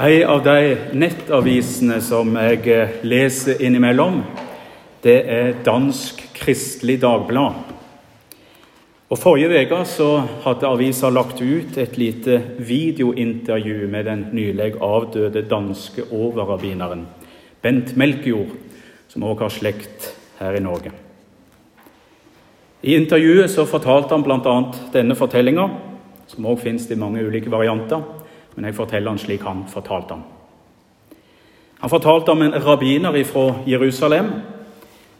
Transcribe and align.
En 0.00 0.24
av 0.24 0.38
de 0.40 0.76
nettavisene 0.96 1.98
som 2.00 2.30
jeg 2.40 2.62
eh, 2.72 2.92
leser 3.04 3.58
innimellom, 3.60 4.22
det 5.04 5.16
er 5.28 5.50
Dansk 5.60 6.22
Kristelig 6.38 6.94
Dagblad. 7.02 7.58
Og 9.12 9.20
Forrige 9.20 9.60
uke 9.60 9.80
hadde 10.46 10.70
avisa 10.70 11.10
lagt 11.12 11.42
ut 11.44 11.76
et 11.76 11.98
lite 12.00 12.38
videointervju 12.64 13.90
med 13.92 14.08
den 14.08 14.22
nylig 14.32 14.70
avdøde 14.80 15.42
danske 15.50 16.06
overrabbineren 16.08 17.04
Bent 17.60 17.92
Melkjord, 17.92 18.54
som 19.12 19.26
også 19.28 19.44
har 19.44 19.52
slekt 19.58 20.08
her 20.38 20.56
i 20.56 20.64
Norge. 20.64 20.94
I 22.80 22.96
intervjuet 22.96 23.52
så 23.52 23.68
fortalte 23.68 24.16
han 24.16 24.24
bl.a. 24.24 24.56
denne 24.96 25.18
fortellinga, 25.20 25.68
som 26.32 26.48
også 26.48 26.64
finnes 26.64 26.88
i 26.88 26.96
mange 26.96 27.20
ulike 27.20 27.52
varianter 27.52 28.00
men 28.54 28.68
jeg 28.68 28.76
forteller 28.76 29.12
han 29.12 29.20
slik 29.20 29.44
han 29.46 29.64
fortalte 29.70 30.16
ham. 30.16 30.24
Han 31.80 31.90
fortalte 31.90 32.32
om 32.32 32.42
en 32.42 32.56
rabbiner 32.60 33.24
fra 33.24 33.54
Jerusalem 33.66 34.32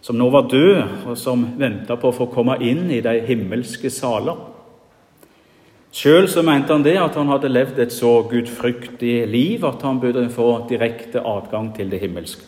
som 0.01 0.16
nå 0.16 0.30
var 0.33 0.48
død, 0.48 0.83
og 1.07 1.19
som 1.19 1.45
venta 1.61 1.97
på 2.01 2.09
å 2.09 2.16
få 2.16 2.27
komme 2.33 2.57
inn 2.65 2.87
i 2.93 3.02
de 3.05 3.19
himmelske 3.27 3.91
saler. 3.93 4.38
Sjøl 5.93 6.29
mente 6.47 6.73
han 6.73 6.85
det 6.87 6.97
at 7.02 7.16
han 7.19 7.29
hadde 7.33 7.51
levd 7.51 7.80
et 7.83 7.93
så 7.93 8.21
gudfryktig 8.30 9.27
liv 9.29 9.65
at 9.66 9.83
han 9.83 9.99
burde 10.01 10.29
få 10.33 10.66
direkte 10.71 11.21
adgang 11.21 11.73
til 11.77 11.91
det 11.91 12.01
himmelske. 12.01 12.47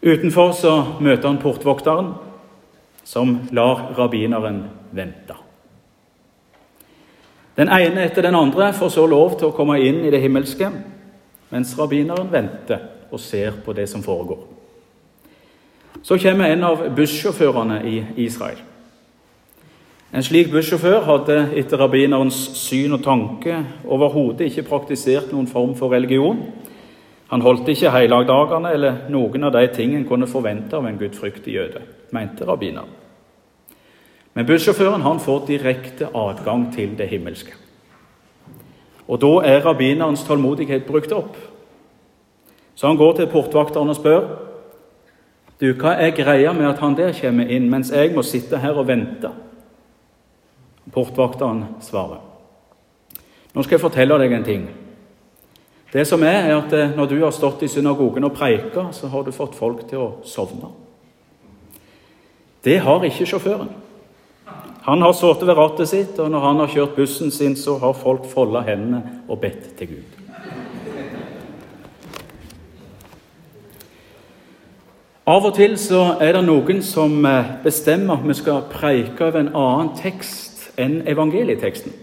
Utenfor 0.00 0.54
så 0.56 0.74
møter 1.00 1.28
han 1.28 1.40
portvokteren, 1.42 2.14
som 3.04 3.40
lar 3.52 3.90
rabbineren 3.98 4.62
vente. 4.96 5.49
Den 7.60 7.68
ene 7.68 8.06
etter 8.06 8.24
den 8.24 8.38
andre 8.38 8.70
får 8.72 8.94
så 8.94 9.02
lov 9.04 9.34
til 9.36 9.50
å 9.50 9.52
komme 9.52 9.74
inn 9.84 9.98
i 10.06 10.10
det 10.12 10.22
himmelske, 10.22 10.70
mens 11.52 11.74
rabbineren 11.76 12.30
venter 12.32 12.86
og 13.10 13.20
ser 13.20 13.58
på 13.60 13.74
det 13.76 13.84
som 13.90 14.00
foregår. 14.00 14.38
Så 16.00 16.16
kommer 16.22 16.48
en 16.48 16.64
av 16.64 16.86
bussjåførene 16.96 17.82
i 17.84 17.98
Israel. 18.24 18.62
En 20.10 20.24
slik 20.24 20.48
bussjåfør 20.50 21.04
hadde 21.04 21.36
etter 21.60 21.78
rabbinerens 21.78 22.38
syn 22.58 22.96
og 22.96 23.04
tanke 23.04 23.60
overhodet 23.84 24.48
ikke 24.48 24.64
praktisert 24.70 25.28
noen 25.34 25.50
form 25.50 25.76
for 25.76 25.92
religion. 25.92 26.40
Han 27.28 27.44
holdt 27.44 27.68
ikke 27.68 27.92
helligdagene 27.92 28.72
eller 28.72 29.04
noen 29.12 29.44
av 29.46 29.52
de 29.58 29.68
ting 29.76 29.92
en 29.94 30.08
kunne 30.08 30.30
forvente 30.30 30.80
av 30.80 30.88
en 30.88 30.98
gudfryktig 30.98 31.60
jøde, 31.60 31.84
mente 32.16 32.48
rabbineren. 32.48 32.99
Men 34.34 34.46
bussjåføren 34.46 35.02
han 35.02 35.20
får 35.20 35.46
direkte 35.46 36.08
adgang 36.14 36.68
til 36.74 36.94
det 36.98 37.08
himmelske. 37.08 37.52
Og 39.08 39.20
Da 39.20 39.32
er 39.44 39.64
rabbinerens 39.66 40.22
tålmodighet 40.24 40.86
brukt 40.86 41.12
opp. 41.12 41.36
Så 42.74 42.86
han 42.86 42.96
går 42.96 43.12
til 43.16 43.26
portvakteren 43.26 43.88
og 43.88 43.96
spør 43.96 44.28
du, 45.60 45.74
hva 45.76 45.92
er 46.00 46.14
greia 46.16 46.52
med 46.56 46.70
at 46.70 46.78
han 46.80 46.94
der 46.96 47.12
kommer 47.12 47.50
inn, 47.52 47.66
mens 47.68 47.90
jeg 47.92 48.14
må 48.14 48.22
sitte 48.24 48.58
her 48.58 48.78
og 48.80 48.86
vente. 48.88 49.28
Portvakteren 50.92 51.64
svarer. 51.84 52.22
Nå 53.52 53.62
skal 53.62 53.76
jeg 53.76 53.82
fortelle 53.82 54.16
deg 54.22 54.32
en 54.32 54.46
ting. 54.46 54.64
Det 55.92 56.06
som 56.06 56.22
er, 56.22 56.46
er 56.46 56.56
at 56.56 56.72
eh, 56.72 56.96
Når 56.96 57.06
du 57.06 57.18
har 57.20 57.30
stått 57.34 57.62
i 57.62 57.68
synagogen 57.68 58.24
og 58.24 58.32
preika, 58.32 58.86
så 58.92 59.08
har 59.08 59.22
du 59.26 59.32
fått 59.32 59.58
folk 59.58 59.88
til 59.88 59.98
å 59.98 60.10
sovne. 60.24 60.70
Det 62.64 62.78
har 62.80 63.04
ikke 63.04 63.26
sjåføren. 63.26 63.68
Han 64.90 65.02
har 65.02 65.12
sittet 65.14 65.46
ved 65.46 65.54
rattet 65.54 65.86
sitt, 65.86 66.16
og 66.18 66.32
når 66.32 66.40
han 66.42 66.60
har 66.64 66.70
kjørt 66.72 66.96
bussen 66.96 67.30
sin, 67.30 67.52
så 67.54 67.76
har 67.78 67.92
folk 67.94 68.24
folda 68.26 68.64
hendene 68.66 69.20
og 69.30 69.38
bedt 69.38 69.68
til 69.78 69.92
Gud. 69.92 70.16
Av 75.30 75.46
og 75.46 75.54
til 75.54 75.76
så 75.78 76.16
er 76.18 76.34
det 76.34 76.42
noen 76.42 76.82
som 76.82 77.20
eh, 77.28 77.52
bestemmer 77.62 78.18
at 78.18 78.26
vi 78.26 78.34
skal 78.34 78.66
preike 78.72 79.28
over 79.28 79.44
en 79.44 79.52
annen 79.54 79.92
tekst 79.94 80.72
enn 80.80 81.04
evangelieteksten. 81.06 81.94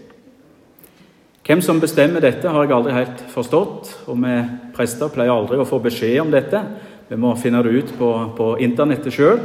Hvem 1.44 1.60
som 1.64 1.84
bestemmer 1.84 2.24
dette, 2.24 2.48
har 2.48 2.64
jeg 2.64 2.76
aldri 2.78 2.96
helt 2.96 3.20
forstått. 3.34 3.92
Og 4.08 4.16
vi 4.24 4.34
prester 4.76 5.12
pleier 5.12 5.36
aldri 5.36 5.60
å 5.60 5.68
få 5.68 5.82
beskjed 5.84 6.22
om 6.24 6.32
dette. 6.32 6.64
Vi 7.12 7.20
må 7.20 7.36
finne 7.36 7.60
det 7.64 7.76
ut 7.82 7.96
på, 8.00 8.12
på 8.36 8.52
internettet 8.64 9.12
sjøl. 9.12 9.44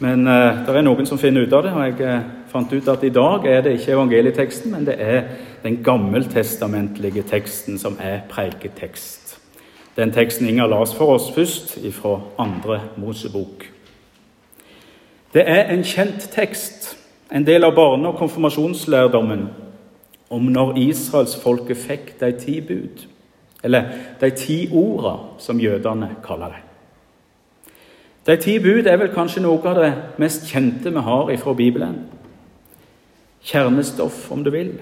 Men 0.00 0.24
uh, 0.24 0.64
det 0.64 0.80
er 0.80 0.84
noen 0.84 1.08
som 1.08 1.20
finner 1.20 1.44
ut 1.44 1.52
av 1.52 1.66
det, 1.66 1.72
og 1.76 1.84
jeg 1.84 1.96
uh, 2.08 2.39
fant 2.50 2.72
ut 2.72 2.88
at 2.88 3.04
i 3.04 3.12
dag 3.14 3.46
er 3.46 3.62
det 3.64 3.76
ikke 3.78 3.92
evangelieteksten, 3.94 4.72
men 4.74 4.86
det 4.86 4.96
er 4.98 5.22
den 5.62 5.82
gammeltestamentlige 5.84 7.22
teksten 7.22 7.78
som 7.78 7.98
er 8.00 8.20
preiketekst. 8.28 9.38
Den 9.96 10.12
teksten 10.12 10.48
Inger 10.48 10.66
las 10.66 10.94
for 10.94 11.14
oss 11.14 11.30
først, 11.34 11.76
ifra 11.76 12.20
andre 12.38 12.80
Mosebok. 12.96 13.66
Det 15.34 15.42
er 15.46 15.70
en 15.70 15.84
kjent 15.84 16.30
tekst, 16.32 16.96
en 17.32 17.46
del 17.46 17.64
av 17.64 17.74
barne- 17.74 18.08
og 18.08 18.16
konfirmasjonslærdommen, 18.18 19.48
om 20.30 20.42
når 20.42 20.76
israelsfolket 20.78 21.76
fikk 21.76 22.20
de 22.20 22.32
ti 22.38 22.60
bud, 22.60 23.06
eller 23.62 23.84
de 24.20 24.30
ti 24.30 24.68
orda, 24.72 25.16
som 25.38 25.60
jødene 25.60 26.16
kaller 26.24 26.46
det. 26.46 26.62
De 28.26 28.36
ti 28.36 28.58
bud 28.58 28.86
er 28.86 28.96
vel 28.96 29.12
kanskje 29.14 29.42
noe 29.42 29.62
av 29.68 29.78
det 29.80 29.92
mest 30.18 30.48
kjente 30.50 30.90
vi 30.92 31.00
har 31.00 31.30
ifra 31.32 31.54
Bibelen. 31.54 32.04
Kjernestoff, 33.42 34.30
om 34.30 34.44
du 34.44 34.50
vil. 34.50 34.74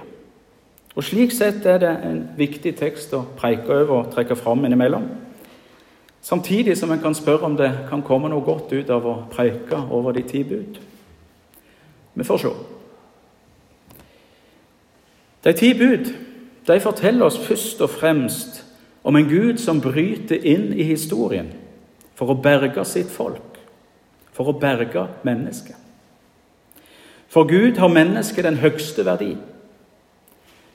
Og 0.99 1.05
Slik 1.05 1.33
sett 1.33 1.67
er 1.67 1.79
det 1.79 1.95
en 2.05 2.23
viktig 2.37 2.75
tekst 2.79 3.13
å 3.15 3.23
preike 3.39 3.71
over 3.71 4.01
og 4.01 4.13
trekke 4.15 4.37
fram 4.37 4.65
innimellom. 4.67 5.07
Samtidig 6.23 6.75
som 6.77 6.91
en 6.91 7.01
kan 7.01 7.15
spørre 7.15 7.47
om 7.47 7.57
det 7.57 7.71
kan 7.89 8.03
komme 8.03 8.29
noe 8.29 8.45
godt 8.45 8.73
ut 8.75 8.91
av 8.91 9.07
å 9.07 9.15
preike 9.31 9.79
over 9.95 10.17
de 10.17 10.25
ti 10.27 10.43
bud. 10.45 10.81
Vi 12.15 12.27
får 12.27 12.43
se. 12.43 12.51
De 15.47 15.53
ti 15.55 15.71
bud 15.79 16.11
de 16.69 16.81
forteller 16.81 17.25
oss 17.25 17.39
først 17.41 17.81
og 17.81 17.91
fremst 17.95 18.65
om 19.07 19.17
en 19.17 19.29
Gud 19.29 19.61
som 19.63 19.81
bryter 19.81 20.43
inn 20.45 20.73
i 20.75 20.85
historien 20.85 21.49
for 22.19 22.35
å 22.35 22.41
berge 22.43 22.85
sitt 22.85 23.09
folk, 23.09 23.57
for 24.35 24.51
å 24.51 24.59
berge 24.59 25.07
mennesket. 25.25 25.88
For 27.29 27.45
Gud 27.45 27.77
har 27.77 27.89
mennesket 27.89 28.45
den 28.45 28.57
høgste 28.57 29.05
verdi. 29.05 29.37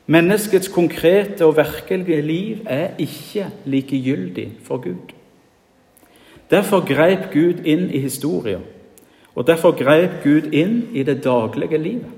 Menneskets 0.05 0.67
konkrete 0.67 1.45
og 1.45 1.57
virkelige 1.57 2.21
liv 2.21 2.57
er 2.65 2.87
ikke 2.99 3.47
likegyldig 3.65 4.51
for 4.63 4.77
Gud. 4.77 5.13
Derfor 6.51 6.83
greip 6.85 7.31
Gud 7.33 7.63
inn 7.65 7.89
i 7.89 7.99
historien, 7.99 8.61
og 9.35 9.47
derfor 9.47 9.71
greip 9.71 10.21
Gud 10.23 10.51
inn 10.51 10.89
i 10.93 11.03
det 11.03 11.23
daglige 11.23 11.77
livet. 11.77 12.11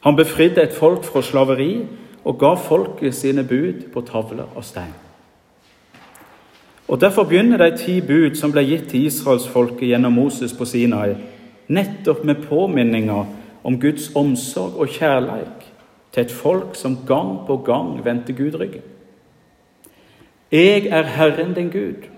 Han 0.00 0.16
befridde 0.16 0.62
et 0.62 0.74
folk 0.74 1.04
fra 1.04 1.22
slaveri 1.22 1.86
og 2.24 2.38
ga 2.38 2.54
folket 2.54 3.14
sine 3.14 3.44
bud 3.44 3.88
på 3.92 4.00
tavler 4.00 4.50
og 4.54 4.64
stein. 4.64 4.94
Og 6.88 7.00
Derfor 7.00 7.24
begynner 7.24 7.56
de 7.56 7.76
ti 7.76 8.00
bud 8.00 8.34
som 8.34 8.52
ble 8.52 8.64
gitt 8.64 8.88
til 8.90 9.06
israelsfolket 9.06 9.88
gjennom 9.88 10.12
Moses 10.12 10.52
på 10.52 10.64
Sinai, 10.64 11.14
nettopp 11.68 12.24
med 12.24 12.42
påminninger 12.48 13.24
om 13.64 13.80
Guds 13.80 14.10
omsorg 14.16 14.78
og 14.80 14.88
kjærleik 14.88 15.66
til 16.12 16.24
et 16.24 16.32
folk 16.32 16.76
som 16.76 16.96
gang 17.06 17.46
på 17.46 17.56
gang 17.66 18.04
vendte 18.04 18.32
Gud 18.32 18.56
ryggen. 18.60 18.82
Jeg 20.52 20.86
er 20.86 21.02
Herren 21.02 21.54
din 21.54 21.70
Gud, 21.70 22.08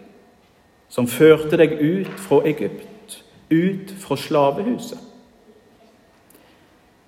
som 0.89 1.09
førte 1.11 1.59
deg 1.59 1.75
ut 1.83 2.13
fra 2.23 2.43
Egypt, 2.47 3.23
ut 3.51 3.95
fra 3.99 4.17
slavehuset. 4.17 4.99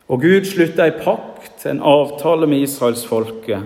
Og 0.08 0.20
Gud 0.20 0.44
slutta 0.44 0.84
ei 0.84 0.96
pakt, 0.98 1.62
en 1.66 1.80
avtale 1.80 2.46
med 2.46 2.66
israelsfolket. 2.66 3.62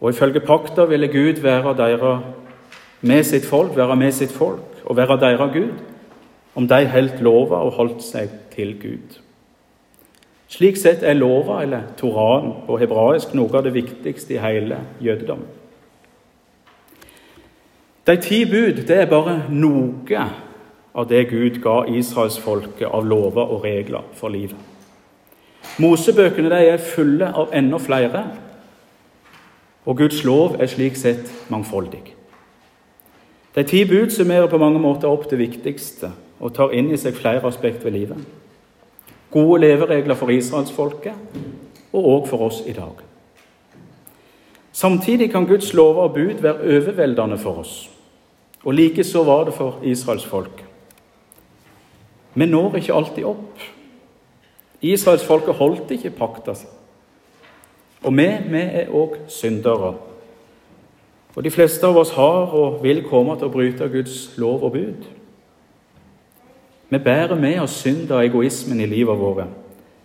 Og 0.00 0.10
ifølge 0.10 0.40
pakta 0.40 0.84
ville 0.90 1.08
Gud 1.08 1.40
være 1.40 1.76
deres 1.78 2.24
med 3.00 3.22
sitt 3.24 3.46
folk, 3.46 3.76
være 3.76 3.96
med 3.96 4.12
sitt 4.12 4.32
folk 4.32 4.82
og 4.84 4.96
være 4.96 5.20
deres 5.20 5.54
Gud, 5.54 5.91
om 6.54 6.68
de 6.68 6.86
holdt 6.88 7.20
lova 7.24 7.62
og 7.64 7.76
holdt 7.78 8.02
seg 8.04 8.32
til 8.52 8.74
Gud. 8.80 9.18
Slik 10.52 10.76
sett 10.76 11.02
er 11.02 11.16
lova, 11.16 11.62
eller 11.62 11.88
Toraen 11.96 12.52
på 12.66 12.76
hebraisk, 12.76 13.32
noe 13.32 13.56
av 13.56 13.64
det 13.64 13.72
viktigste 13.72 14.36
i 14.36 14.42
hele 14.42 14.82
jødedommen. 15.00 15.48
De 18.06 18.16
ti 18.20 18.42
bud 18.50 18.82
det 18.88 18.96
er 18.98 19.06
bare 19.06 19.44
noe 19.48 20.24
av 20.92 21.06
det 21.08 21.22
Gud 21.30 21.60
ga 21.62 21.84
israelsfolket 21.88 22.88
av 22.90 23.06
lover 23.06 23.46
og 23.46 23.62
regler 23.64 24.04
for 24.18 24.34
livet. 24.34 24.58
Mosebøkene 25.80 26.50
de 26.50 26.72
er 26.72 26.82
fulle 26.82 27.30
av 27.30 27.54
enda 27.56 27.78
flere, 27.80 28.24
og 29.86 29.96
Guds 30.02 30.20
lov 30.26 30.58
er 30.60 30.68
slik 30.70 30.98
sett 30.98 31.30
mangfoldig. 31.50 32.02
De 33.54 33.64
ti 33.68 33.84
bud 33.88 34.10
summerer 34.10 34.50
på 34.50 34.60
mange 34.60 34.82
måter 34.82 35.08
opp 35.08 35.30
det 35.30 35.38
viktigste 35.40 36.10
og 36.42 36.54
tar 36.54 36.74
inn 36.74 36.90
i 36.90 36.98
seg 36.98 37.14
flere 37.14 37.46
aspekt 37.46 37.84
ved 37.86 37.94
livet. 37.94 38.18
Gode 39.32 39.60
leveregler 39.62 40.18
for 40.18 40.34
israelsfolket, 40.34 41.38
og 41.92 42.08
òg 42.16 42.28
for 42.28 42.48
oss 42.48 42.62
i 42.66 42.74
dag. 42.76 43.00
Samtidig 44.72 45.30
kan 45.30 45.46
Guds 45.46 45.72
lover 45.74 46.08
og 46.08 46.14
bud 46.14 46.42
være 46.42 46.60
overveldende 46.60 47.38
for 47.38 47.62
oss. 47.62 47.90
Og 48.64 48.74
likeså 48.74 49.24
var 49.24 49.44
det 49.44 49.54
for 49.54 49.78
Israels 49.82 50.26
folk. 50.26 50.64
Vi 52.34 52.46
når 52.46 52.76
ikke 52.76 52.94
alltid 52.94 53.24
opp. 53.24 53.58
Israelsfolket 54.82 55.54
holdt 55.54 55.90
ikke 55.90 56.10
pakta 56.10 56.54
si. 56.54 56.66
Og 58.02 58.16
vi, 58.16 58.26
vi 58.50 58.62
er 58.62 58.90
òg 58.90 59.18
syndere. 59.28 59.94
Og 61.36 61.44
de 61.44 61.50
fleste 61.50 61.86
av 61.86 61.96
oss 61.96 62.10
har 62.16 62.54
og 62.56 62.80
vil 62.82 63.04
komme 63.06 63.36
til 63.38 63.48
å 63.48 63.52
bryte 63.52 63.88
Guds 63.92 64.32
lov 64.40 64.64
og 64.64 64.72
bud. 64.72 65.04
Vi 66.92 66.98
bærer 66.98 67.34
med 67.40 67.60
oss 67.62 67.78
synd 67.80 68.10
og 68.12 68.20
egoismen 68.20 68.80
i 68.80 68.86
livet 68.86 69.16
våre. 69.16 69.46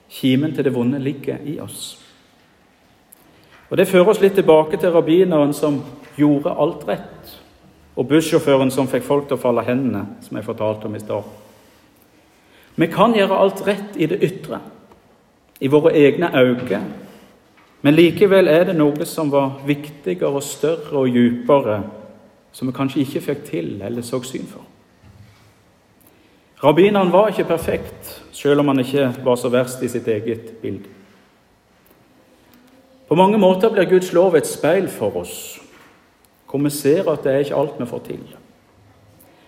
Kimen 0.10 0.54
til 0.56 0.64
det 0.64 0.72
vonde 0.72 1.00
ligger 1.04 1.42
i 1.44 1.58
oss. 1.60 1.98
Og 3.70 3.78
Det 3.78 3.88
fører 3.88 4.08
oss 4.08 4.22
litt 4.22 4.38
tilbake 4.40 4.78
til 4.80 4.94
rabbineren 4.96 5.52
som 5.54 5.82
gjorde 6.16 6.54
alt 6.56 6.86
rett, 6.88 7.34
og 7.96 8.08
bussjåføren 8.08 8.72
som 8.72 8.88
fikk 8.88 9.04
folk 9.04 9.28
til 9.28 9.36
å 9.36 9.42
falle 9.42 9.66
hendene, 9.68 10.06
som 10.24 10.38
jeg 10.38 10.48
fortalte 10.48 10.88
om 10.88 10.96
i 10.96 11.04
stad. 11.04 11.28
Vi 12.76 12.88
kan 12.88 13.18
gjøre 13.18 13.42
alt 13.42 13.66
rett 13.68 14.00
i 14.00 14.08
det 14.08 14.22
ytre, 14.24 14.62
i 15.60 15.68
våre 15.68 15.92
egne 15.92 16.32
øyne, 16.32 16.82
men 17.82 18.00
likevel 18.00 18.48
er 18.48 18.64
det 18.72 18.78
noe 18.80 19.06
som 19.06 19.28
var 19.32 19.60
viktigere 19.68 20.40
og 20.40 20.44
større 20.44 21.04
og 21.04 21.12
djupere, 21.12 21.82
som 22.56 22.72
vi 22.72 22.80
kanskje 22.80 23.04
ikke 23.04 23.26
fikk 23.28 23.46
til 23.52 23.72
eller 23.84 24.02
så 24.02 24.24
syn 24.24 24.48
for. 24.48 24.77
Rabbineren 26.64 27.12
var 27.12 27.28
ikke 27.30 27.44
perfekt, 27.44 28.24
selv 28.32 28.60
om 28.60 28.68
han 28.68 28.80
ikke 28.80 29.12
var 29.24 29.36
så 29.38 29.50
verst 29.54 29.84
i 29.86 29.90
sitt 29.92 30.08
eget 30.08 30.56
bilde. 30.62 30.90
På 33.08 33.16
mange 33.16 33.38
måter 33.38 33.70
blir 33.70 33.86
Guds 33.90 34.10
lov 34.14 34.36
et 34.36 34.48
speil 34.48 34.90
for 34.90 35.16
oss, 35.22 35.62
hvor 36.50 36.60
vi 36.60 36.70
ser 36.70 37.08
at 37.12 37.24
det 37.24 37.34
er 37.34 37.46
ikke 37.46 37.56
alt 37.56 37.80
vi 37.80 37.86
får 37.86 38.04
til. 38.08 38.24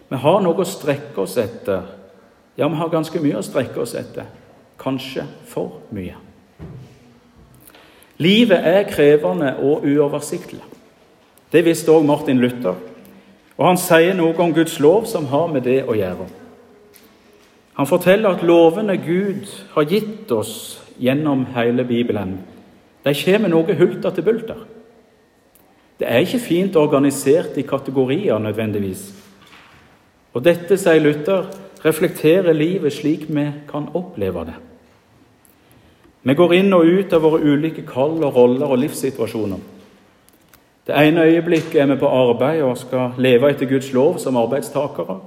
Vi 0.10 0.18
har 0.18 0.40
noe 0.42 0.62
å 0.62 0.68
strekke 0.68 1.22
oss 1.22 1.36
etter. 1.38 1.84
Ja, 2.58 2.68
vi 2.68 2.80
har 2.80 2.92
ganske 2.94 3.20
mye 3.22 3.40
å 3.40 3.46
strekke 3.46 3.82
oss 3.82 3.96
etter. 3.98 4.30
Kanskje 4.80 5.26
for 5.50 5.82
mye. 5.96 6.16
Livet 8.20 8.66
er 8.68 8.88
krevende 8.90 9.54
og 9.64 9.86
uoversiktlig. 9.88 10.64
Det 11.52 11.66
visste 11.66 11.92
òg 11.92 12.06
Martin 12.06 12.40
Luther. 12.40 12.76
Og 13.58 13.66
han 13.66 13.80
sier 13.80 14.16
noe 14.16 14.36
om 14.40 14.54
Guds 14.56 14.80
lov 14.80 15.08
som 15.08 15.28
har 15.32 15.48
med 15.52 15.66
det 15.68 15.82
å 15.88 15.96
gjøre. 15.98 16.28
Han 17.80 17.88
forteller 17.88 18.36
at 18.36 18.44
lovene 18.44 18.98
Gud 19.00 19.48
har 19.72 19.86
gitt 19.88 20.32
oss 20.36 20.82
gjennom 21.00 21.46
hele 21.56 21.86
Bibelen, 21.88 22.42
de 23.08 23.14
kommer 23.16 23.48
noe 23.48 23.76
hulter 23.80 24.12
til 24.12 24.26
bulter. 24.28 24.66
Det 26.00 26.08
er 26.08 26.26
ikke 26.26 26.42
fint 26.44 26.76
organisert 26.76 27.56
i 27.56 27.64
kategorier 27.64 28.40
nødvendigvis. 28.40 29.06
Og 30.36 30.44
dette, 30.44 30.76
sier 30.76 31.00
Luther, 31.00 31.48
reflekterer 31.86 32.54
livet 32.54 32.94
slik 32.94 33.30
vi 33.32 33.48
kan 33.72 33.88
oppleve 33.96 34.46
det. 34.52 34.60
Vi 36.28 36.36
går 36.36 36.54
inn 36.60 36.76
og 36.76 36.84
ut 36.84 37.16
av 37.16 37.24
våre 37.24 37.40
ulike 37.40 37.88
kall 37.88 38.20
og 38.20 38.36
roller 38.36 38.68
og 38.68 38.84
livssituasjoner. 38.84 39.60
Det 40.88 41.00
ene 41.00 41.28
øyeblikket 41.32 41.80
er 41.80 41.94
vi 41.94 42.00
på 42.02 42.12
arbeid 42.12 42.62
og 42.68 42.78
skal 42.78 43.16
leve 43.18 43.52
etter 43.52 43.72
Guds 43.72 43.94
lov 43.96 44.20
som 44.20 44.36
arbeidstakere. 44.36 45.22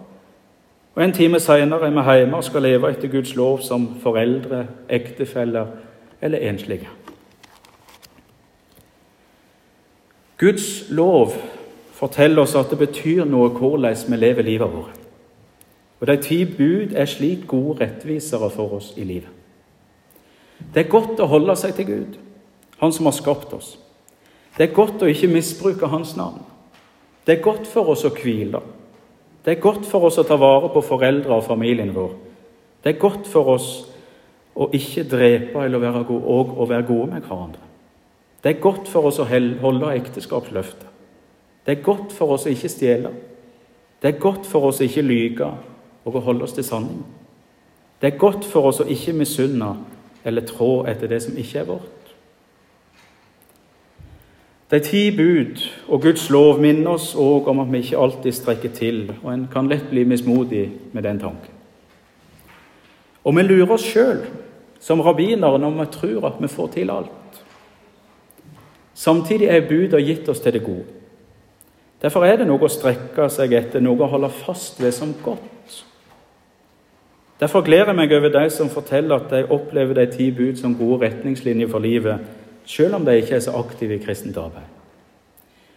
Og 0.95 1.05
En 1.05 1.13
time 1.13 1.41
seinere 1.41 1.87
er 1.87 1.91
vi 1.91 2.19
hjemme 2.19 2.37
og 2.37 2.45
skal 2.45 2.63
leve 2.63 2.91
etter 2.91 3.09
Guds 3.09 3.35
lov 3.37 3.61
som 3.61 3.89
foreldre, 4.01 4.67
ektefeller 4.89 5.67
eller 6.21 6.39
enslige. 6.39 6.89
Guds 10.39 10.91
lov 10.91 11.33
forteller 11.93 12.43
oss 12.43 12.55
at 12.55 12.71
det 12.71 12.79
betyr 12.79 13.25
noe 13.25 13.49
hvordan 13.49 13.97
vi 14.09 14.17
lever 14.17 14.43
livet 14.43 14.73
vårt. 14.73 14.99
Og 16.01 16.07
De 16.07 16.17
ti 16.17 16.45
bud 16.45 16.93
er 16.97 17.07
slik 17.07 17.47
gode 17.47 17.85
rettvisere 17.85 18.51
for 18.51 18.75
oss 18.75 18.93
i 18.97 19.05
livet. 19.05 19.31
Det 20.75 20.85
er 20.85 20.91
godt 20.91 21.21
å 21.21 21.27
holde 21.27 21.57
seg 21.57 21.75
til 21.75 21.87
Gud, 21.87 22.19
Han 22.79 22.93
som 22.93 23.07
har 23.07 23.15
skapt 23.15 23.53
oss. 23.55 23.79
Det 24.59 24.69
er 24.69 24.75
godt 24.75 25.03
å 25.03 25.07
ikke 25.07 25.31
misbruke 25.31 25.87
Hans 25.87 26.17
navn. 26.17 26.43
Det 27.27 27.39
er 27.39 27.43
godt 27.43 27.67
for 27.67 27.89
oss 27.95 28.05
å 28.05 28.11
hvile. 28.11 28.59
Det 29.45 29.57
er 29.57 29.63
godt 29.63 29.87
for 29.91 30.07
oss 30.07 30.21
å 30.23 30.27
ta 30.27 30.37
vare 30.39 30.71
på 30.71 30.85
foreldre 30.87 31.35
og 31.35 31.47
familien 31.47 31.91
vår. 31.95 32.13
Det 32.83 32.95
er 32.95 33.03
godt 33.03 33.27
for 33.31 33.55
oss 33.57 33.69
å 34.55 34.69
ikke 34.75 35.07
drepe 35.09 35.65
eller 35.65 35.83
være 35.83 36.05
gode, 36.07 36.25
og 36.27 36.57
å 36.61 36.67
være 36.69 36.87
gode 36.87 37.09
med 37.15 37.27
hverandre. 37.27 37.69
Det 38.43 38.51
er 38.51 38.63
godt 38.63 38.89
for 38.91 39.09
oss 39.09 39.21
å 39.23 39.27
holde 39.27 39.95
ekteskapsløftet. 39.97 40.89
Det 41.63 41.77
er 41.77 41.83
godt 41.83 42.13
for 42.15 42.35
oss 42.35 42.47
å 42.47 42.51
ikke 42.51 42.71
stjele. 42.71 43.13
Det 44.03 44.11
er 44.11 44.23
godt 44.23 44.47
for 44.51 44.67
oss 44.67 44.81
å 44.83 44.87
ikke 44.87 45.05
lyge 45.07 45.49
og 46.03 46.17
å 46.19 46.25
holde 46.27 46.47
oss 46.47 46.57
til 46.57 46.67
sanning. 46.67 47.05
Det 48.03 48.11
er 48.11 48.19
godt 48.19 48.45
for 48.51 48.67
oss 48.73 48.81
å 48.83 48.89
ikke 48.91 49.15
misunne 49.15 49.77
eller 50.27 50.47
trå 50.47 50.83
etter 50.91 51.11
det 51.11 51.21
som 51.23 51.39
ikke 51.39 51.61
er 51.61 51.69
vårt. 51.71 52.02
De 54.73 54.79
ti 54.81 55.11
bud 55.17 55.61
og 55.89 56.01
Guds 56.03 56.31
lov 56.33 56.61
minner 56.61 56.95
oss 56.95 57.11
òg 57.19 57.51
om 57.53 57.61
at 57.61 57.69
vi 57.73 57.83
ikke 57.83 57.99
alltid 58.01 58.33
strekker 58.33 58.73
til, 58.73 59.03
og 59.21 59.29
en 59.35 59.45
kan 59.53 59.69
lett 59.69 59.91
bli 59.91 60.07
mismodig 60.09 60.71
med 60.93 61.05
den 61.05 61.21
tanken. 61.21 61.59
Og 63.25 63.37
vi 63.37 63.45
lurer 63.45 63.75
oss 63.77 63.85
sjøl, 63.85 64.25
som 64.81 65.01
rabbinere, 65.05 65.61
når 65.61 65.77
vi 65.77 65.87
tror 65.93 66.27
at 66.27 66.41
vi 66.41 66.49
får 66.49 66.73
til 66.73 66.91
alt. 66.91 67.43
Samtidig 68.95 69.47
er 69.53 69.69
buda 69.69 70.01
gitt 70.01 70.29
oss 70.29 70.41
til 70.41 70.57
det 70.57 70.65
gode. 70.65 70.89
Derfor 72.03 72.25
er 72.27 72.41
det 72.41 72.49
noe 72.49 72.65
å 72.65 72.73
strekke 72.73 73.29
seg 73.31 73.53
etter, 73.55 73.85
noe 73.85 74.01
å 74.03 74.11
holde 74.11 74.33
fast 74.41 74.81
ved 74.83 74.95
som 74.97 75.13
godt. 75.23 75.83
Derfor 77.39 77.63
gleder 77.67 77.93
jeg 77.93 77.99
meg 77.99 78.13
over 78.17 78.33
de 78.33 78.49
som 78.55 78.71
forteller 78.71 79.21
at 79.21 79.31
de 79.31 79.45
opplever 79.51 80.01
de 80.01 80.07
ti 80.11 80.31
bud 80.35 80.57
som 80.59 80.75
gode 80.79 81.05
retningslinjer 81.05 81.71
for 81.71 81.83
livet, 81.83 82.25
selv 82.65 82.95
om 82.95 83.05
de 83.05 83.17
ikke 83.19 83.35
er 83.35 83.45
så 83.45 83.57
aktive 83.59 83.97
i 83.97 84.05
kristent 84.05 84.37
arbeid. 84.37 84.69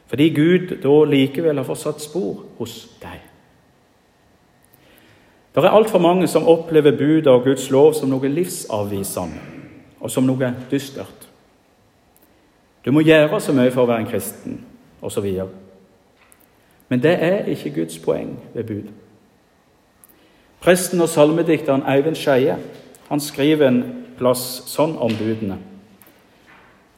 Fordi 0.07 0.29
Gud 0.29 0.75
da 0.83 0.97
likevel 1.09 1.57
har 1.57 1.65
fortsatt 1.67 2.01
spor 2.01 2.43
hos 2.59 2.75
deg. 3.01 3.23
Det 5.55 5.63
er 5.63 5.71
altfor 5.71 5.99
mange 5.99 6.27
som 6.27 6.47
opplever 6.47 6.97
budet 6.97 7.27
og 7.27 7.43
Guds 7.43 7.69
lov 7.71 7.93
som 7.93 8.09
noe 8.11 8.27
livsavvisende 8.27 9.39
og 9.99 10.11
som 10.11 10.27
noe 10.27 10.51
dystert. 10.71 11.29
Du 12.85 12.91
må 12.91 13.01
gjøre 13.01 13.39
så 13.41 13.53
mye 13.55 13.71
for 13.73 13.85
å 13.85 13.89
være 13.89 14.03
en 14.03 14.09
kristen, 14.09 14.59
osv. 15.01 15.25
Men 16.89 17.01
det 17.01 17.15
er 17.23 17.47
ikke 17.49 17.71
Guds 17.79 17.97
poeng 17.97 18.35
ved 18.53 18.67
bud. 18.69 18.91
Presten 20.61 21.01
og 21.01 21.09
salmedikteren 21.09 21.85
Eivind 21.89 22.19
Skeie 22.19 22.59
skriver 23.21 23.67
en 23.67 23.81
plass 24.19 24.43
sånn 24.69 24.93
om 25.01 25.13
budene. 25.17 25.57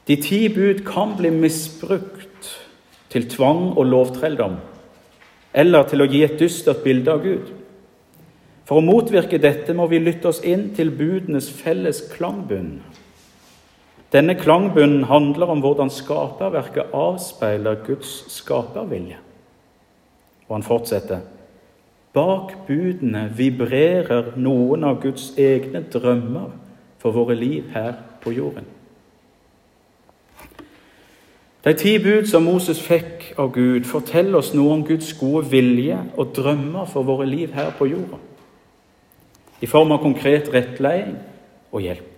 De 0.08 0.16
ti 0.16 0.48
bud 0.50 0.86
kan 0.88 1.18
bli 1.18 1.30
misbrukt 1.36 2.52
til 3.12 3.28
tvang 3.30 3.74
og 3.78 3.86
lovtrelldom, 3.86 4.56
eller 5.54 5.88
til 5.90 6.04
å 6.04 6.08
gi 6.08 6.22
et 6.24 6.38
dystert 6.40 6.84
bilde 6.86 7.12
av 7.12 7.24
Gud. 7.26 7.50
For 8.68 8.80
å 8.80 8.84
motvirke 8.84 9.40
dette 9.40 9.76
må 9.76 9.88
vi 9.92 10.00
lytte 10.04 10.30
oss 10.32 10.42
inn 10.44 10.70
til 10.76 10.92
budenes 10.96 11.50
felles 11.52 12.02
klangbunn. 12.14 12.78
Denne 14.12 14.38
klangbunnen 14.40 15.08
handler 15.08 15.52
om 15.52 15.64
hvordan 15.64 15.92
skaperverket 15.92 16.94
avspeiler 16.96 17.82
Guds 17.88 18.22
skapervilje. 18.32 19.20
Og 20.48 20.56
han 20.56 20.68
fortsetter. 20.68 21.26
Bak 22.16 22.54
budene 22.68 23.28
vibrerer 23.36 24.32
noen 24.40 24.88
av 24.88 25.02
Guds 25.04 25.34
egne 25.40 25.84
drømmer 25.92 26.56
for 27.04 27.16
våre 27.16 27.36
liv 27.36 27.68
her 27.76 28.00
på 28.24 28.32
jorden. 28.36 28.77
De 31.66 31.74
ti 31.74 31.98
bud 32.00 32.28
som 32.30 32.46
Moses 32.46 32.80
fikk 32.82 33.34
av 33.38 33.52
Gud, 33.56 33.86
forteller 33.90 34.40
oss 34.40 34.54
noe 34.56 34.76
om 34.76 34.84
Guds 34.86 35.10
gode 35.18 35.48
vilje 35.52 35.98
og 36.18 36.36
drømmer 36.36 36.86
for 36.90 37.08
våre 37.08 37.26
liv 37.26 37.56
her 37.58 37.72
på 37.78 37.90
jorda. 37.90 38.20
I 39.62 39.68
form 39.70 39.92
av 39.92 40.04
konkret 40.04 40.52
rettledning 40.54 41.18
og 41.72 41.82
hjelp. 41.82 42.14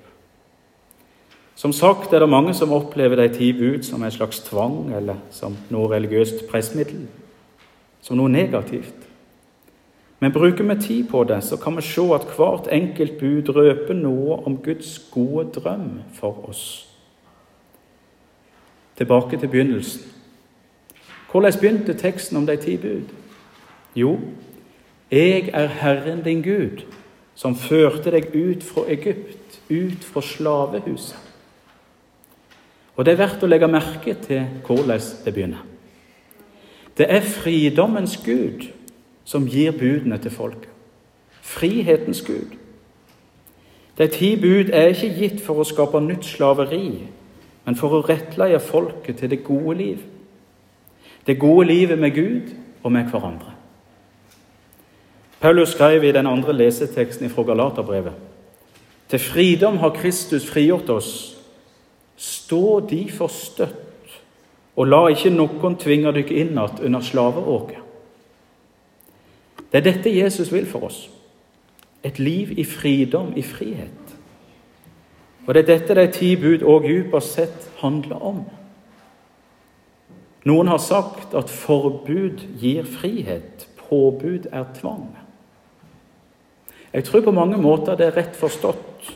Som 1.59 1.73
sagt 1.75 2.13
er 2.13 2.23
det 2.23 2.31
mange 2.31 2.53
som 2.55 2.71
opplever 2.71 3.19
de 3.19 3.27
ti 3.35 3.51
bud 3.55 3.83
som 3.83 4.03
en 4.03 4.11
slags 4.11 4.39
tvang 4.45 4.93
eller 4.95 5.19
som 5.31 5.57
noe 5.71 5.89
religiøst 5.91 6.45
pressmiddel, 6.51 7.07
som 8.01 8.19
noe 8.19 8.31
negativt. 8.31 9.07
Men 10.19 10.35
bruker 10.35 10.67
vi 10.67 10.75
tid 10.83 11.07
på 11.11 11.23
det, 11.23 11.41
så 11.43 11.57
kan 11.57 11.75
vi 11.75 11.81
se 11.81 12.03
at 12.15 12.27
hvert 12.35 12.67
enkelt 12.71 13.19
bud 13.19 13.55
røper 13.55 13.95
noe 13.95 14.39
om 14.43 14.57
Guds 14.63 14.99
gode 15.11 15.47
drøm 15.55 16.01
for 16.13 16.47
oss. 16.49 16.88
Tilbake 18.99 19.37
til 19.39 19.47
begynnelsen. 19.47 20.01
Hvordan 21.31 21.53
begynte 21.59 21.93
teksten 21.93 22.37
om 22.37 22.47
de 22.47 22.55
ti 22.59 22.77
bud? 22.77 23.07
Jo, 23.95 24.19
jeg 25.11 25.49
er 25.53 25.67
Herren 25.67 26.23
din 26.23 26.43
Gud, 26.43 26.83
som 27.35 27.55
førte 27.55 28.11
deg 28.11 28.29
ut 28.35 28.63
fra 28.63 28.83
Egypt, 28.91 29.61
ut 29.71 30.03
fra 30.03 30.21
slavehuset. 30.21 31.17
Og 32.95 33.05
det 33.05 33.13
er 33.13 33.21
verdt 33.21 33.43
å 33.43 33.47
legge 33.47 33.67
merke 33.71 34.13
til 34.19 34.43
hvordan 34.67 34.99
det 35.25 35.33
begynner. 35.33 35.63
Det 36.97 37.07
er 37.07 37.23
fridommens 37.23 38.17
Gud 38.25 38.67
som 39.23 39.47
gir 39.47 39.71
budene 39.71 40.17
til 40.19 40.31
folket. 40.31 40.67
Frihetens 41.41 42.21
Gud. 42.21 42.57
De 43.97 44.07
ti 44.07 44.35
bud 44.35 44.73
er 44.73 44.91
ikke 44.91 45.13
gitt 45.15 45.39
for 45.45 45.61
å 45.61 45.67
skape 45.67 46.01
nytt 46.03 46.27
slaveri, 46.27 47.07
men 47.65 47.75
for 47.75 47.93
å 47.93 48.05
rettleie 48.05 48.59
folket 48.59 49.19
til 49.19 49.29
det 49.29 49.43
gode 49.43 49.77
liv. 49.77 49.99
Det 51.27 51.39
gode 51.39 51.67
livet 51.67 51.99
med 51.99 52.15
Gud 52.15 52.55
og 52.83 52.91
med 52.91 53.11
hverandre. 53.11 53.53
Paulus 55.39 55.75
skrev 55.75 56.03
i 56.03 56.11
den 56.11 56.27
andre 56.27 56.53
leseteksten 56.53 57.29
fra 57.29 57.43
Galaterbrevet 57.43 58.29
til 59.09 59.19
fridom 59.19 59.77
har 59.77 59.89
Kristus 59.89 60.45
frigjort 60.49 60.89
oss. 60.89 61.37
Stå 62.17 62.79
derfor 62.79 63.27
støtt, 63.27 64.19
og 64.75 64.87
la 64.87 64.99
ikke 65.09 65.31
noen 65.33 65.77
tvinge 65.79 66.11
dere 66.13 66.35
inn 66.35 66.53
igjen 66.53 66.83
under 66.85 67.01
slaveåket. 67.01 67.85
Det 69.69 69.79
er 69.79 69.85
dette 69.85 70.13
Jesus 70.13 70.51
vil 70.53 70.65
for 70.65 70.87
oss. 70.89 71.07
Et 72.03 72.19
liv 72.19 72.53
i 72.57 72.63
fridom, 72.63 73.33
i 73.35 73.41
frihet. 73.41 74.08
Og 75.49 75.55
det 75.55 75.63
er 75.63 75.79
dette 75.79 75.95
de 75.97 76.03
ti 76.13 76.35
bud 76.37 76.61
òg 76.61 76.83
dypest 76.85 77.31
sett 77.33 77.63
handler 77.79 78.19
om. 78.21 78.43
Noen 80.45 80.69
har 80.69 80.77
sagt 80.77 81.33
at 81.33 81.49
forbud 81.49 82.43
gir 82.61 82.85
frihet, 82.85 83.65
påbud 83.89 84.45
er 84.53 84.67
tvang. 84.77 85.07
Jeg 86.93 87.03
tror 87.03 87.25
på 87.25 87.33
mange 87.33 87.57
måter 87.57 87.97
det 87.97 88.11
er 88.11 88.15
rett 88.19 88.37
forstått, 88.37 89.09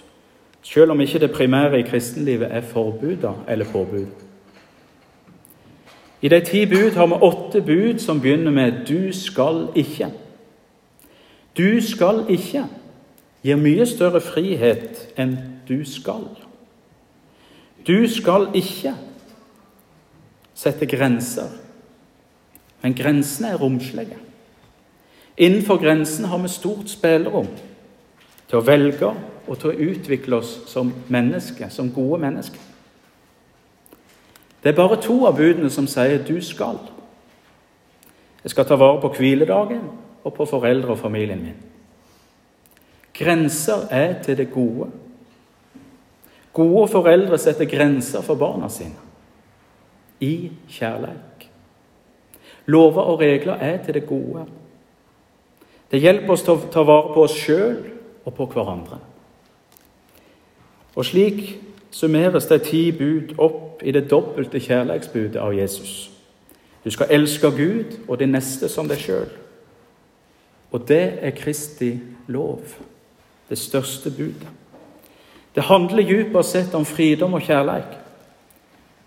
selv 0.66 0.96
om 0.98 1.06
ikke 1.06 1.22
det 1.22 1.32
primære 1.38 1.84
i 1.84 1.86
kristenlivet 1.86 2.50
er 2.50 2.66
forbuder 2.66 3.46
eller 3.48 3.70
påbud. 3.70 4.10
I 6.22 6.34
de 6.34 6.42
ti 6.42 6.66
bud 6.66 6.98
har 6.98 7.14
vi 7.14 7.24
åtte 7.30 7.62
bud 7.62 8.00
som 8.00 8.22
begynner 8.22 8.52
med 8.52 8.86
'du 8.88 9.14
skal 9.14 9.68
ikke'. 9.76 10.12
Du 11.58 11.82
skal 11.82 12.26
ikke 12.30 12.66
gir 13.44 13.56
mye 13.56 13.86
større 13.86 14.22
frihet 14.22 15.14
enn 15.18 15.53
du 15.68 15.86
skal. 15.86 16.28
Du 17.88 18.08
skal 18.10 18.48
ikke 18.56 18.96
sette 20.54 20.86
grenser, 20.86 21.50
men 22.82 22.94
grensene 22.94 23.54
er 23.54 23.60
romslige. 23.60 24.18
Innenfor 25.38 25.78
grensen 25.82 26.26
har 26.26 26.38
vi 26.38 26.48
stort 26.48 26.90
spillerom 26.90 27.48
til 28.48 28.60
å 28.60 28.66
velge 28.66 29.10
og 29.48 29.58
til 29.60 29.72
å 29.72 29.90
utvikle 29.92 30.40
oss 30.40 30.54
som 30.70 30.94
mennesker, 31.12 31.70
som 31.70 31.92
gode 31.92 32.22
mennesker. 32.22 32.60
Det 34.64 34.72
er 34.72 34.78
bare 34.78 35.02
to 35.02 35.26
av 35.28 35.36
budene 35.36 35.70
som 35.70 35.88
sier 35.88 36.24
'du 36.24 36.42
skal'. 36.42 36.92
Jeg 38.44 38.52
skal 38.52 38.66
ta 38.66 38.76
vare 38.76 39.02
på 39.02 39.14
hviledagen 39.18 39.82
og 40.24 40.34
på 40.34 40.46
foreldre 40.46 40.92
og 40.92 41.00
familien 41.00 41.44
min. 41.44 41.58
Grenser 43.14 43.88
er 43.92 44.24
til 44.24 44.38
det 44.38 44.52
gode. 44.52 44.90
Gode 46.54 46.88
foreldre 46.92 47.38
setter 47.42 47.66
grenser 47.66 48.22
for 48.22 48.38
barna 48.38 48.70
sine 48.70 49.02
i 50.24 50.52
kjærleik. 50.70 51.48
Lover 52.66 53.02
og 53.02 53.20
regler 53.20 53.54
er 53.54 53.82
til 53.84 53.94
det 53.94 54.06
gode. 54.08 54.46
Det 55.92 56.00
hjelper 56.00 56.34
oss 56.34 56.46
til 56.46 56.56
å 56.56 56.70
ta 56.72 56.86
vare 56.88 57.12
på 57.14 57.26
oss 57.26 57.36
sjøl 57.36 57.76
og 58.24 58.32
på 58.38 58.48
hverandre. 58.54 59.02
Og 60.96 61.06
slik 61.06 61.44
summeres 61.92 62.48
de 62.48 62.60
ti 62.64 62.84
bud 62.96 63.36
opp 63.42 63.84
i 63.84 63.92
det 63.92 64.08
dobbelte 64.10 64.62
kjærleiksbudet 64.64 65.42
av 65.42 65.54
Jesus. 65.58 66.10
Du 66.84 66.92
skal 66.92 67.12
elske 67.12 67.52
Gud 67.52 68.00
og 68.08 68.20
de 68.20 68.28
neste 68.30 68.70
som 68.70 68.88
deg 68.88 69.02
sjøl. 69.02 69.30
Og 70.74 70.88
det 70.88 71.04
er 71.22 71.36
Kristi 71.38 71.98
lov, 72.28 72.62
det 73.50 73.60
største 73.60 74.12
budet. 74.12 74.63
Det 75.56 75.64
handler 75.64 76.04
dypere 76.08 76.44
sett 76.44 76.74
om 76.76 76.86
fridom 76.86 77.38
og 77.38 77.46
kjærleik. 77.46 78.00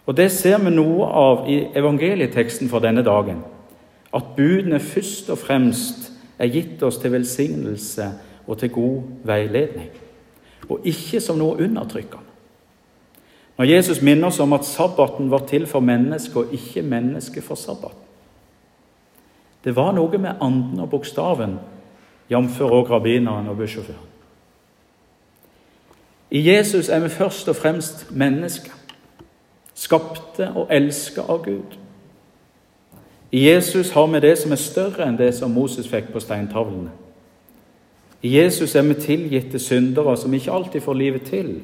Og 0.07 0.15
det 0.17 0.29
ser 0.31 0.61
vi 0.63 0.71
noe 0.71 1.07
av 1.11 1.49
i 1.51 1.59
evangelieteksten 1.75 2.71
for 2.71 2.85
denne 2.85 3.03
dagen. 3.07 3.43
At 4.15 4.37
budene 4.37 4.79
først 4.81 5.31
og 5.35 5.41
fremst 5.43 6.13
er 6.39 6.53
gitt 6.53 6.83
oss 6.87 7.01
til 7.03 7.13
velsignelse 7.17 8.07
og 8.47 8.59
til 8.61 8.71
god 8.71 9.03
veiledning, 9.27 9.91
og 10.69 10.87
ikke 10.87 11.21
som 11.21 11.41
noe 11.41 11.59
undertrykkende. 11.65 12.23
Når 13.57 13.65
Jesus 13.65 14.03
minner 14.05 14.29
oss 14.29 14.41
om 14.41 14.53
at 14.53 14.69
sabbaten 14.69 15.31
var 15.33 15.47
til 15.49 15.67
for 15.67 15.81
mennesket 15.81 16.37
og 16.37 16.53
ikke 16.55 16.83
mennesket 16.83 17.45
for 17.45 17.57
sabbaten. 17.57 18.05
Det 19.65 19.73
var 19.75 19.95
noe 19.97 20.19
med 20.19 20.43
anden 20.45 20.81
og 20.81 20.91
bokstaven, 20.93 21.57
jf. 22.31 22.61
òg 22.61 22.91
rabbineren 22.91 23.49
og 23.49 23.57
bussjåføren. 23.57 24.16
I 26.31 26.49
Jesus 26.51 26.89
er 26.89 26.99
vi 26.99 27.09
først 27.09 27.49
og 27.49 27.57
fremst 27.57 28.11
mennesker, 28.11 28.73
skapte 29.75 30.49
og 30.55 30.67
elska 30.71 31.21
av 31.21 31.45
Gud. 31.45 31.77
I 33.33 33.49
Jesus 33.49 33.91
har 33.91 34.07
vi 34.07 34.21
det 34.21 34.39
som 34.39 34.53
er 34.53 34.61
større 34.61 35.07
enn 35.07 35.19
det 35.19 35.35
som 35.35 35.51
Moses 35.51 35.89
fikk 35.89 36.13
på 36.13 36.21
steintavlene. 36.21 36.91
I 38.23 38.39
Jesus 38.39 38.75
er 38.75 38.83
vi 38.83 38.95
tilgitte 38.95 39.59
syndere 39.59 40.17
som 40.17 40.35
ikke 40.35 40.53
alltid 40.53 40.81
får 40.81 40.95
livet 40.95 41.23
til, 41.23 41.61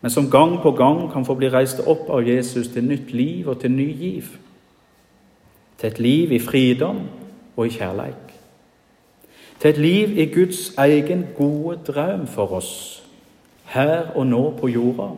men 0.00 0.10
som 0.10 0.30
gang 0.30 0.60
på 0.62 0.70
gang 0.70 1.12
kan 1.12 1.24
få 1.24 1.34
bli 1.34 1.48
reist 1.50 1.80
opp 1.86 2.10
av 2.10 2.28
Jesus 2.28 2.68
til 2.68 2.84
nytt 2.84 3.12
liv 3.12 3.48
og 3.48 3.60
til 3.60 3.72
ny 3.72 3.88
giv. 3.98 4.28
Til 5.78 5.90
et 5.90 5.98
liv 5.98 6.32
i 6.32 6.38
fridom 6.38 7.00
og 7.56 7.66
i 7.66 7.70
kjærleik. 7.70 8.36
Til 9.60 9.70
et 9.70 9.78
liv 9.78 10.18
i 10.18 10.26
Guds 10.32 10.74
egen 10.78 11.26
gode 11.36 11.78
drøm 11.86 12.26
for 12.26 12.52
oss, 12.52 13.05
her 13.66 14.12
og 14.14 14.26
nå 14.26 14.50
på 14.60 14.68
jorda, 14.68 15.10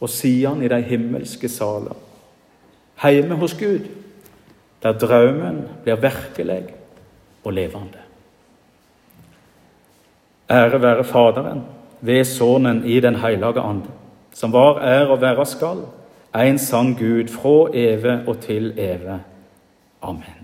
og 0.00 0.08
siden 0.08 0.62
i 0.62 0.68
de 0.68 0.82
himmelske 0.82 1.48
saler. 1.48 1.96
Hjemme 3.00 3.34
hos 3.40 3.54
Gud 3.54 3.88
der 4.82 4.92
drømmen 4.92 5.64
blir 5.84 5.96
virkelig 6.00 6.64
og 7.44 7.52
levende. 7.52 8.00
Ære 10.50 10.82
være 10.82 11.04
Faderen 11.04 11.62
ved 12.00 12.24
Sønnen 12.24 12.84
i 12.84 13.00
Den 13.00 13.16
hellige 13.16 13.60
ande, 13.60 13.92
som 14.32 14.52
var, 14.52 14.78
er 14.80 15.06
og 15.06 15.20
være 15.20 15.46
skal, 15.46 15.84
en 16.34 16.58
sann 16.58 16.94
Gud 16.94 17.28
fra 17.28 17.70
evig 17.74 18.28
og 18.28 18.40
til 18.40 18.72
evig. 18.78 19.20
Amen. 20.02 20.39